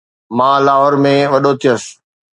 [0.37, 1.83] مان لاهور ۾ وڏو ٿيس